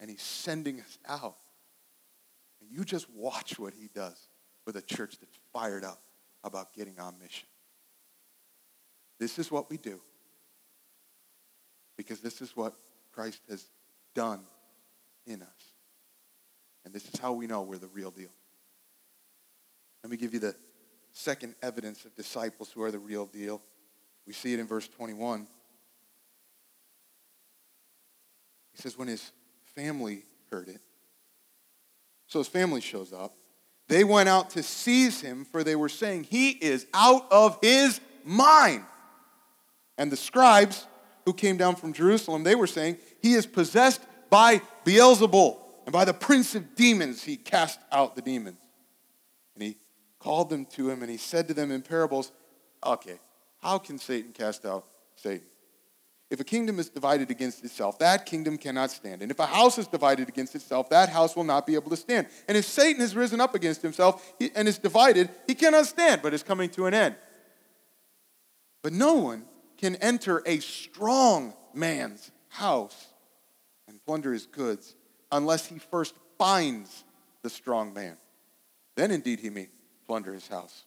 [0.00, 1.36] and He's sending us out.
[2.60, 4.16] And you just watch what He does
[4.64, 6.00] with a church that's fired up
[6.44, 7.48] about getting on mission.
[9.18, 10.00] This is what we do
[11.96, 12.74] because this is what
[13.12, 13.66] Christ has
[14.14, 14.40] done
[15.26, 15.48] in us.
[16.84, 18.30] And this is how we know we're the real deal.
[20.02, 20.54] Let me give you the
[21.12, 23.62] second evidence of disciples who are the real deal.
[24.26, 25.46] We see it in verse 21.
[28.72, 29.32] He says, when his
[29.76, 30.80] family heard it,
[32.26, 33.34] so his family shows up,
[33.88, 38.00] they went out to seize him, for they were saying, He is out of his
[38.24, 38.84] mind.
[39.98, 40.86] And the scribes
[41.26, 44.00] who came down from Jerusalem, they were saying, He is possessed
[44.32, 48.56] by Beelzebul, and by the prince of demons, he cast out the demons.
[49.54, 49.76] And he
[50.18, 52.32] called them to him, and he said to them in parables,
[52.82, 53.20] Okay,
[53.60, 55.46] how can Satan cast out Satan?
[56.30, 59.20] If a kingdom is divided against itself, that kingdom cannot stand.
[59.20, 61.96] And if a house is divided against itself, that house will not be able to
[61.96, 62.26] stand.
[62.48, 66.32] And if Satan has risen up against himself and is divided, he cannot stand, but
[66.32, 67.16] is coming to an end.
[68.82, 69.44] But no one
[69.76, 73.11] can enter a strong man's house
[74.06, 74.94] plunder his goods
[75.30, 77.04] unless he first binds
[77.42, 78.16] the strong man.
[78.96, 79.68] Then indeed he may
[80.06, 80.84] plunder his house.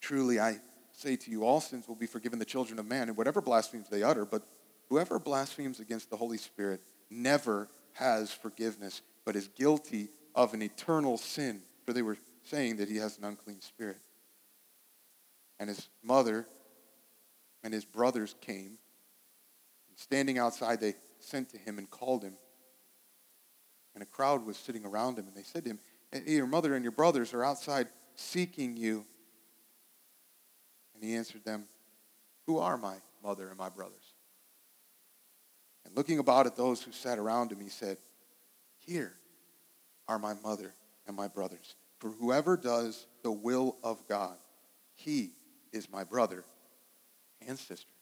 [0.00, 0.58] Truly, I
[0.92, 3.88] say to you, all sins will be forgiven the children of man, and whatever blasphemies
[3.88, 4.42] they utter, but
[4.88, 11.16] whoever blasphemes against the Holy Spirit never has forgiveness, but is guilty of an eternal
[11.16, 11.62] sin.
[11.86, 13.98] For they were saying that he has an unclean spirit.
[15.58, 16.46] And his mother
[17.62, 18.78] and his brothers came.
[19.88, 22.34] And standing outside, they sent to him and called him.
[23.94, 25.78] And a crowd was sitting around him, and they said to him,
[26.12, 29.04] eh, Your mother and your brothers are outside seeking you.
[30.94, 31.64] And he answered them,
[32.46, 34.14] Who are my mother and my brothers?
[35.84, 37.98] And looking about at those who sat around him, he said,
[38.78, 39.14] Here
[40.08, 40.74] are my mother
[41.06, 41.74] and my brothers.
[41.98, 44.36] For whoever does the will of God,
[44.94, 45.32] he
[45.72, 46.44] is my brother
[47.46, 47.92] and sister.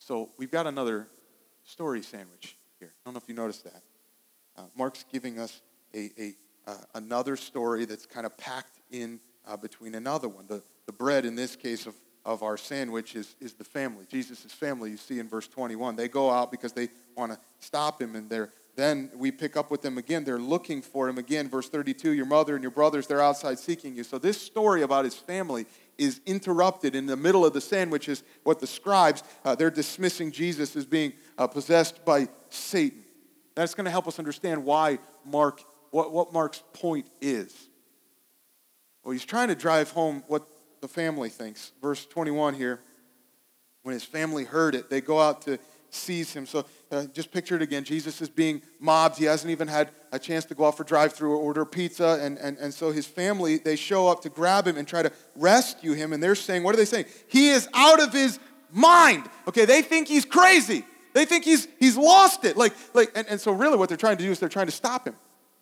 [0.00, 1.06] So we've got another
[1.70, 2.90] story sandwich here.
[2.90, 3.82] I don't know if you noticed that.
[4.56, 5.62] Uh, Mark's giving us
[5.94, 6.34] a, a
[6.66, 10.46] uh, another story that's kind of packed in uh, between another one.
[10.46, 14.40] The, the bread in this case of, of our sandwich is, is the family, Jesus'
[14.40, 14.90] family.
[14.90, 15.96] You see in verse 21.
[15.96, 19.70] They go out because they want to stop him, and they're then we pick up
[19.70, 20.24] with them again.
[20.24, 21.48] They're looking for him again.
[21.48, 24.04] Verse 32 Your mother and your brothers, they're outside seeking you.
[24.04, 25.66] So, this story about his family
[25.98, 30.32] is interrupted in the middle of the sandwich, is what the scribes, uh, they're dismissing
[30.32, 33.02] Jesus as being uh, possessed by Satan.
[33.54, 37.54] That's going to help us understand why Mark, what, what Mark's point is.
[39.04, 40.46] Well, he's trying to drive home what
[40.80, 41.72] the family thinks.
[41.82, 42.80] Verse 21 here.
[43.82, 45.58] When his family heard it, they go out to
[45.90, 46.46] seize him.
[46.46, 47.84] So uh, just picture it again.
[47.84, 49.18] Jesus is being mobbed.
[49.18, 52.18] He hasn't even had a chance to go out for drive through or order pizza.
[52.20, 55.12] And, and, and so his family, they show up to grab him and try to
[55.36, 56.12] rescue him.
[56.12, 57.06] And they're saying, what are they saying?
[57.28, 58.38] He is out of his
[58.72, 59.28] mind.
[59.46, 60.84] Okay, they think he's crazy.
[61.12, 62.56] They think he's, he's lost it.
[62.56, 64.72] Like, like, and, and so really what they're trying to do is they're trying to
[64.72, 65.16] stop him.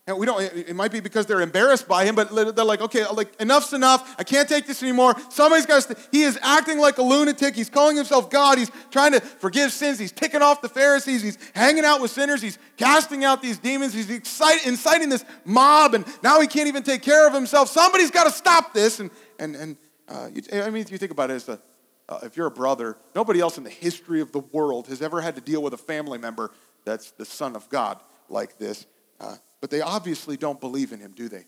[0.09, 3.07] And we don't, it might be because they're embarrassed by him, but they're like, okay,
[3.09, 4.15] like enough's enough.
[4.19, 5.15] I can't take this anymore.
[5.29, 7.55] Somebody's got to, he is acting like a lunatic.
[7.55, 8.57] He's calling himself God.
[8.57, 9.99] He's trying to forgive sins.
[9.99, 11.21] He's ticking off the Pharisees.
[11.21, 12.41] He's hanging out with sinners.
[12.41, 13.93] He's casting out these demons.
[13.93, 17.69] He's excite, inciting this mob, and now he can't even take care of himself.
[17.69, 19.01] Somebody's got to stop this.
[19.01, 19.77] And, and, and
[20.09, 21.61] uh, you, I mean, if you think about it as a,
[22.09, 25.21] uh, if you're a brother, nobody else in the history of the world has ever
[25.21, 26.51] had to deal with a family member
[26.87, 28.87] that's the son of God like this.
[29.21, 31.47] Uh, but they obviously don't believe in him, do they?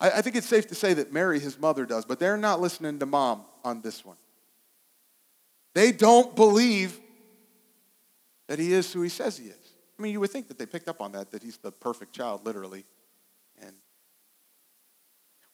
[0.00, 2.60] I, I think it's safe to say that Mary, his mother, does, but they're not
[2.60, 4.16] listening to mom on this one.
[5.74, 6.98] They don't believe
[8.48, 9.56] that he is who he says he is.
[9.98, 12.12] I mean, you would think that they picked up on that, that he's the perfect
[12.14, 12.84] child, literally.
[13.62, 13.74] And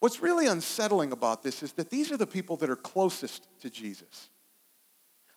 [0.00, 3.68] what's really unsettling about this is that these are the people that are closest to
[3.68, 4.30] Jesus.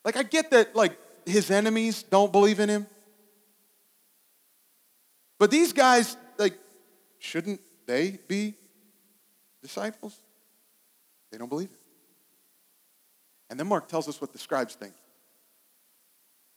[0.05, 2.87] Like, I get that, like, his enemies don't believe in him.
[5.39, 6.59] But these guys, like,
[7.17, 8.55] shouldn't they be
[9.63, 10.19] disciples?
[11.31, 11.79] They don't believe it.
[13.49, 14.93] And then Mark tells us what the scribes think.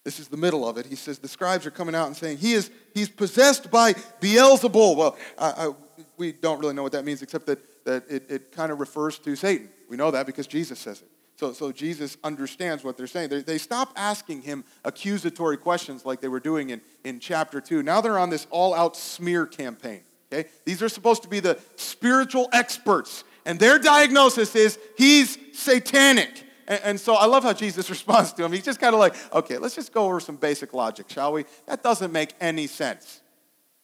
[0.05, 0.87] This is the middle of it.
[0.87, 4.97] He says the scribes are coming out and saying he is he's possessed by Beelzebul.
[4.97, 5.73] Well, I, I,
[6.17, 9.19] we don't really know what that means, except that, that it, it kind of refers
[9.21, 9.69] to Satan.
[9.89, 11.09] We know that because Jesus says it.
[11.43, 13.31] So, so Jesus understands what they're saying.
[13.31, 17.83] They, they stop asking him accusatory questions like they were doing in, in chapter 2.
[17.83, 20.03] Now they're on this all out smear campaign.
[20.33, 20.49] Okay?
[20.65, 26.31] These are supposed to be the spiritual experts, and their diagnosis is he's satanic.
[26.69, 28.53] And, and so I love how Jesus responds to him.
[28.53, 31.45] He's just kind of like, okay, let's just go over some basic logic, shall we?
[31.67, 33.21] That doesn't make any sense.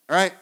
[0.09, 0.33] All right?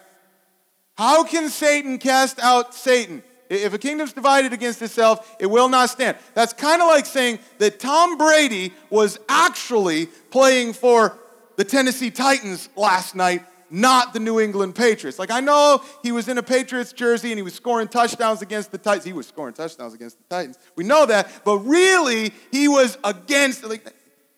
[0.99, 3.23] How can Satan cast out Satan?
[3.49, 6.17] If a kingdom's divided against itself, it will not stand.
[6.35, 11.19] That's kind of like saying that Tom Brady was actually playing for
[11.57, 15.19] the Tennessee Titans last night, not the New England Patriots.
[15.19, 18.73] Like, I know he was in a Patriots jersey and he was scoring touchdowns against
[18.73, 19.05] the Titans.
[19.05, 20.59] He was scoring touchdowns against the Titans.
[20.77, 23.93] We know that, but really, he was against, like,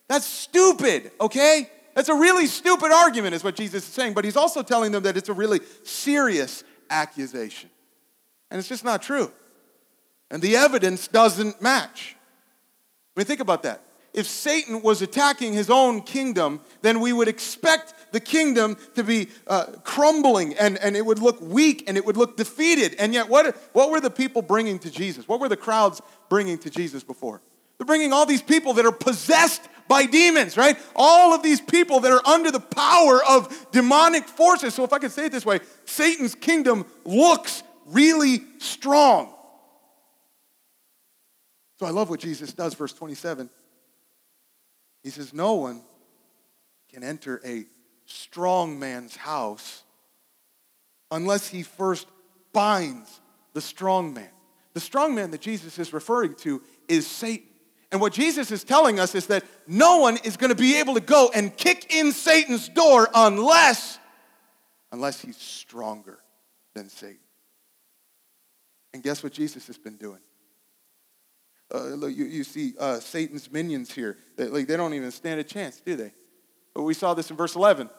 [0.07, 1.69] that's stupid, okay?
[1.95, 5.03] That's a really stupid argument, is what Jesus is saying, but he's also telling them
[5.03, 7.71] that it's a really serious accusation.
[8.51, 9.33] And it's just not true.
[10.31, 12.17] And the evidence doesn't match.
[13.17, 13.83] I mean, think about that.
[14.15, 19.29] If Satan was attacking his own kingdom, then we would expect the kingdom to be
[19.47, 22.97] uh, crumbling and, and it would look weak and it would look defeated.
[22.99, 25.29] And yet, what, what were the people bringing to Jesus?
[25.29, 27.43] What were the crowds bringing to Jesus before?
[27.77, 30.77] They're bringing all these people that are possessed by demons, right?
[30.97, 34.75] All of these people that are under the power of demonic forces.
[34.75, 39.35] So, if I could say it this way, Satan's kingdom looks really strong.
[41.79, 43.49] So I love what Jesus does, verse 27.
[45.03, 45.83] He says, No one
[46.93, 47.67] can enter a
[48.07, 49.83] strong man's house
[51.11, 52.07] unless he first
[52.53, 53.21] binds
[53.53, 54.31] the strong man.
[54.75, 57.47] The strong man that Jesus is referring to is Satan.
[57.91, 60.95] And what Jesus is telling us is that no one is going to be able
[60.95, 63.99] to go and kick in Satan's door unless
[64.91, 66.19] unless he's stronger
[66.75, 67.19] than Satan.
[68.99, 70.19] And guess what Jesus has been doing?
[71.73, 74.17] Uh, look, you, you see uh, Satan's minions here.
[74.37, 76.11] They, like, they don't even stand a chance, do they?
[76.75, 77.91] But we saw this in verse 11.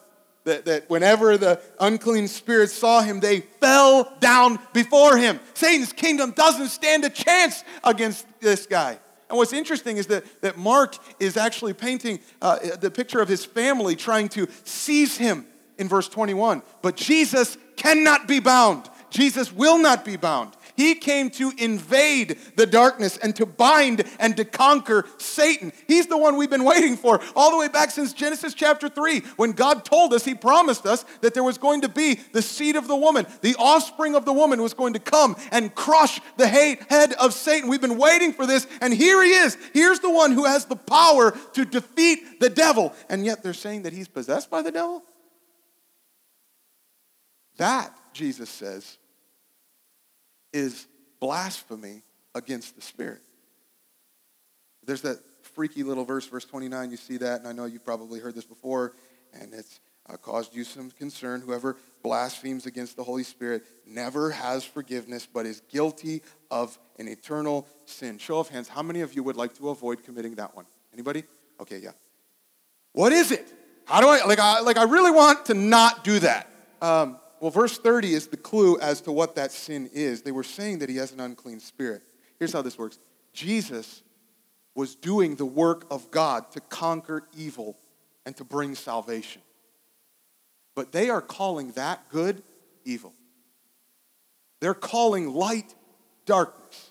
[0.44, 5.40] That, that whenever the unclean spirits saw him, they fell down before him.
[5.54, 8.98] Satan's kingdom doesn't stand a chance against this guy.
[9.30, 13.46] And what's interesting is that, that Mark is actually painting uh, the picture of his
[13.46, 15.46] family trying to seize him
[15.78, 16.60] in verse 21.
[16.82, 18.90] But Jesus cannot be bound.
[19.10, 20.54] Jesus will not be bound.
[20.76, 25.72] He came to invade the darkness and to bind and to conquer Satan.
[25.86, 29.20] He's the one we've been waiting for all the way back since Genesis chapter 3
[29.36, 32.76] when God told us, He promised us that there was going to be the seed
[32.76, 36.48] of the woman, the offspring of the woman was going to come and crush the
[36.48, 37.68] head of Satan.
[37.68, 39.56] We've been waiting for this, and here he is.
[39.72, 43.82] Here's the one who has the power to defeat the devil, and yet they're saying
[43.82, 45.02] that he's possessed by the devil?
[47.56, 48.96] That, Jesus says,
[50.52, 50.86] is
[51.20, 52.02] blasphemy
[52.34, 53.20] against the Spirit.
[54.84, 58.20] There's that freaky little verse, verse 29, you see that, and I know you've probably
[58.20, 58.94] heard this before,
[59.32, 61.40] and it's uh, caused you some concern.
[61.40, 67.66] Whoever blasphemes against the Holy Spirit never has forgiveness, but is guilty of an eternal
[67.84, 68.18] sin.
[68.18, 70.66] Show of hands, how many of you would like to avoid committing that one?
[70.92, 71.24] Anybody?
[71.60, 71.92] Okay, yeah.
[72.92, 73.46] What is it?
[73.84, 76.48] How do I, like, I, like, I really want to not do that.
[76.80, 80.22] Um, well, verse 30 is the clue as to what that sin is.
[80.22, 82.02] They were saying that he has an unclean spirit.
[82.38, 82.98] Here's how this works
[83.32, 84.02] Jesus
[84.74, 87.78] was doing the work of God to conquer evil
[88.26, 89.42] and to bring salvation.
[90.74, 92.42] But they are calling that good
[92.84, 93.14] evil.
[94.60, 95.74] They're calling light
[96.26, 96.90] darkness.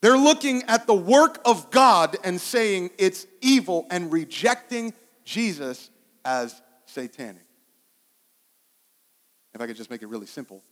[0.00, 5.90] They're looking at the work of God and saying it's evil and rejecting Jesus
[6.24, 7.44] as satanic.
[9.54, 10.62] If I could just make it really simple,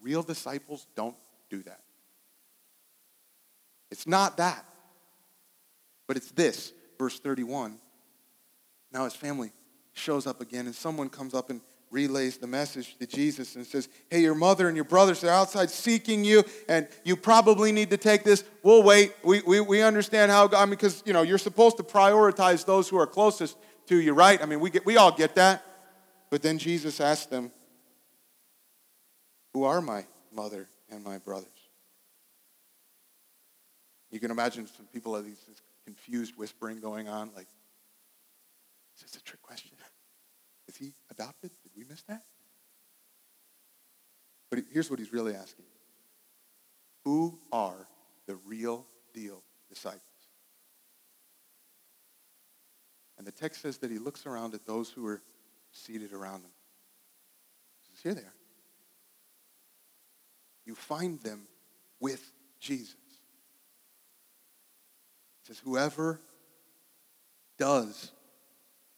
[0.00, 1.16] real disciples don't
[1.50, 1.80] do that.
[3.90, 4.64] It's not that,
[6.06, 7.78] but it's this, verse 31.
[8.92, 9.52] Now his family
[9.92, 11.60] shows up again, and someone comes up and
[11.90, 15.70] relays the message to Jesus and says, Hey, your mother and your brothers are outside
[15.70, 18.44] seeking you, and you probably need to take this.
[18.62, 19.14] We'll wait.
[19.24, 22.88] We, we, we understand how, I mean, because, you know, you're supposed to prioritize those
[22.88, 23.56] who are closest
[23.86, 24.42] to you, right?
[24.42, 25.62] I mean, we, get, we all get that.
[26.28, 27.52] But then Jesus asked them,
[29.56, 30.04] Who are my
[30.34, 31.48] mother and my brothers?
[34.10, 35.40] You can imagine some people have these
[35.86, 37.46] confused whispering going on, like,
[38.96, 39.70] Is this a trick question?
[40.68, 41.52] Is he adopted?
[41.62, 42.24] Did we miss that?
[44.50, 45.64] But here's what he's really asking
[47.04, 47.88] Who are
[48.26, 48.84] the real
[49.14, 50.02] deal disciples?
[53.16, 55.22] And the text says that he looks around at those who are
[55.72, 56.52] seated around him.
[57.80, 58.34] He says, Here they are.
[60.66, 61.46] You find them
[62.00, 62.94] with Jesus.
[65.42, 66.20] It says, Whoever
[67.58, 68.12] does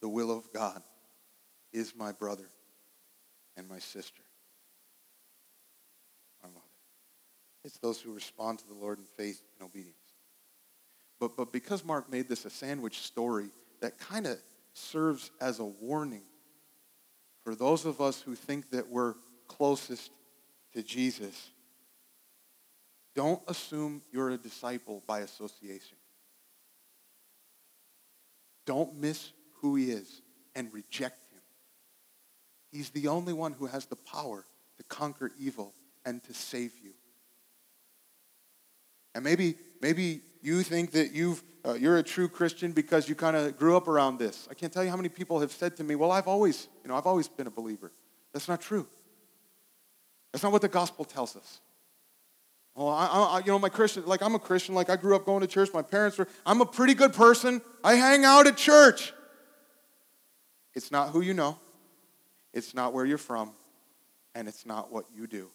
[0.01, 0.81] the will of God
[1.71, 2.49] is my brother
[3.55, 4.23] and my sister,
[6.41, 6.61] my mother.
[7.63, 9.95] It's those who respond to the Lord in faith and obedience.
[11.19, 13.49] But, but because Mark made this a sandwich story
[13.81, 14.37] that kind of
[14.73, 16.23] serves as a warning
[17.43, 19.15] for those of us who think that we're
[19.47, 20.11] closest
[20.73, 21.49] to Jesus,
[23.19, 25.97] don't assume you're a disciple by association.
[28.65, 30.21] Don't miss who he is
[30.55, 31.41] and reject him.
[32.71, 34.45] He's the only one who has the power
[34.77, 35.73] to conquer evil
[36.05, 36.93] and to save you.
[39.13, 43.35] And maybe, maybe you think that you've, uh, you're a true Christian because you kind
[43.35, 44.47] of grew up around this.
[44.49, 46.87] I can't tell you how many people have said to me, well, I've always, you
[46.87, 47.91] know, I've always been a believer.
[48.31, 48.87] That's not true.
[50.31, 51.59] That's not what the gospel tells us.
[52.79, 55.13] Oh, well, I, I, you know, my Christian, like I'm a Christian, like I grew
[55.13, 55.69] up going to church.
[55.73, 57.61] My parents were, I'm a pretty good person.
[57.83, 59.11] I hang out at church.
[60.73, 61.59] It's not who you know,
[62.53, 63.51] it's not where you're from,
[64.33, 65.49] and it's not what you do.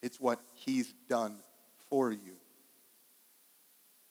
[0.00, 1.40] It's what He's done
[1.90, 2.36] for you.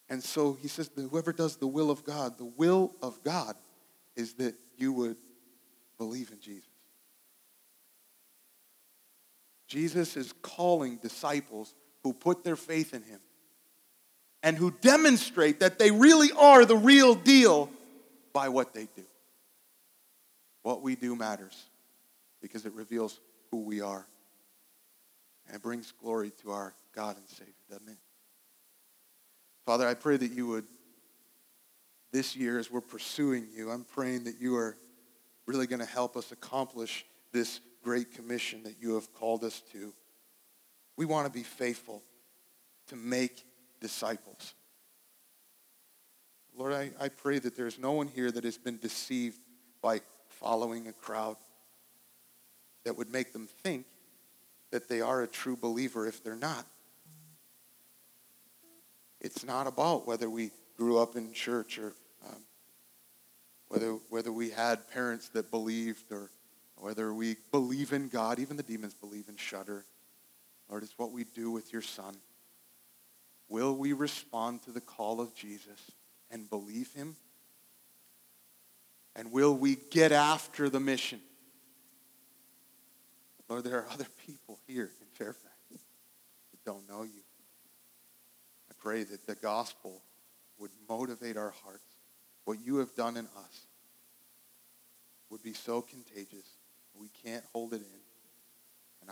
[0.09, 3.55] And so he says whoever does the will of God, the will of God
[4.18, 5.16] is that you would
[5.97, 6.68] believe in Jesus.
[9.70, 11.74] Jesus is calling disciples
[12.04, 13.20] who put their faith in him
[14.43, 17.70] and who demonstrate that they really are the real deal
[18.34, 19.06] by what they do.
[20.64, 21.66] What we do matters
[22.41, 23.20] because it reveals
[23.52, 24.06] who we are.
[25.47, 27.97] And it brings glory to our God and Savior, doesn't it?
[29.66, 30.66] Father, I pray that you would,
[32.12, 34.76] this year as we're pursuing you, I'm praying that you are
[35.45, 39.93] really going to help us accomplish this great commission that you have called us to.
[40.97, 42.03] We want to be faithful
[42.87, 43.45] to make
[43.79, 44.53] disciples.
[46.55, 49.39] Lord, I, I pray that there's no one here that has been deceived
[49.81, 51.37] by following a crowd
[52.83, 53.85] that would make them think
[54.71, 56.65] that they are a true believer if they're not.
[59.19, 61.93] It's not about whether we grew up in church or
[62.25, 62.41] um,
[63.67, 66.31] whether, whether we had parents that believed or
[66.75, 68.39] whether we believe in God.
[68.39, 69.85] Even the demons believe and shudder.
[70.72, 72.15] Lord, it's what we do with your son.
[73.49, 75.91] Will we respond to the call of Jesus
[76.32, 77.17] and believe him?
[79.13, 81.19] And will we get after the mission?
[83.49, 87.22] Lord, there are other people here in Fairfax that don't know you.
[88.69, 90.01] I pray that the gospel
[90.57, 91.84] would motivate our hearts.
[92.45, 93.65] What you have done in us
[95.30, 96.47] would be so contagious,
[96.93, 98.11] we can't hold it in.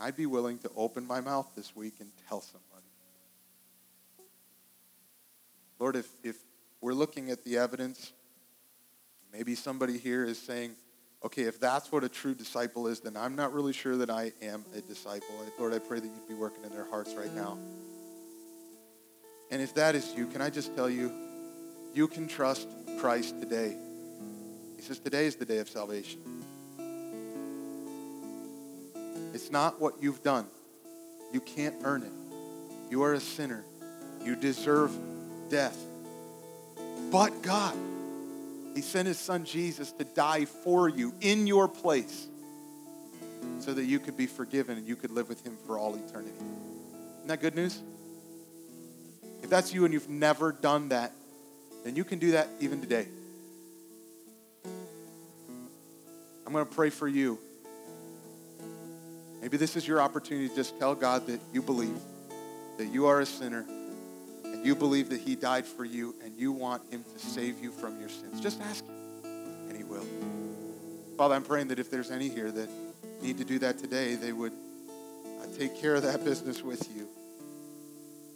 [0.00, 2.86] I'd be willing to open my mouth this week and tell somebody.
[5.78, 6.36] Lord, if, if
[6.80, 8.12] we're looking at the evidence,
[9.32, 10.72] maybe somebody here is saying,
[11.24, 14.32] okay, if that's what a true disciple is, then I'm not really sure that I
[14.42, 15.28] am a disciple.
[15.58, 17.58] Lord, I pray that you'd be working in their hearts right now.
[19.50, 21.12] And if that is you, can I just tell you,
[21.92, 22.68] you can trust
[23.00, 23.76] Christ today.
[24.76, 26.39] He says, today is the day of salvation.
[29.32, 30.46] It's not what you've done.
[31.32, 32.12] You can't earn it.
[32.90, 33.64] You are a sinner.
[34.24, 34.92] You deserve
[35.48, 35.78] death.
[37.10, 37.76] But God,
[38.74, 42.26] He sent His Son Jesus to die for you in your place
[43.60, 46.34] so that you could be forgiven and you could live with Him for all eternity.
[47.18, 47.80] Isn't that good news?
[49.42, 51.12] If that's you and you've never done that,
[51.84, 53.06] then you can do that even today.
[56.46, 57.38] I'm going to pray for you.
[59.40, 61.98] Maybe this is your opportunity to just tell God that you believe
[62.76, 63.64] that you are a sinner
[64.44, 67.70] and you believe that He died for you and you want Him to save you
[67.70, 68.40] from your sins.
[68.40, 68.94] Just ask Him,
[69.68, 70.06] and He will.
[71.16, 72.68] Father, I'm praying that if there's any here that
[73.22, 77.08] need to do that today, they would uh, take care of that business with you.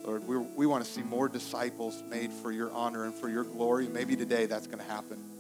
[0.05, 3.45] Lord, we we want to see more disciples made for your honor and for your
[3.45, 3.89] glory.
[3.89, 5.34] Maybe today that's going to happen.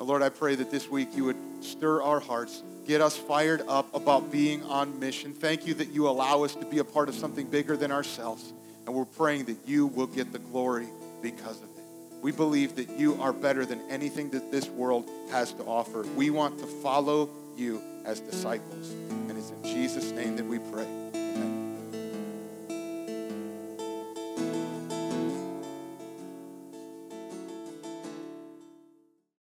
[0.00, 3.92] Lord, I pray that this week you would stir our hearts, get us fired up
[3.94, 5.32] about being on mission.
[5.34, 8.52] Thank you that you allow us to be a part of something bigger than ourselves.
[8.86, 10.86] And we're praying that you will get the glory
[11.20, 11.84] because of it.
[12.22, 16.02] We believe that you are better than anything that this world has to offer.
[16.16, 18.90] We want to follow you as disciples.
[18.90, 21.07] And it's in Jesus' name that we pray.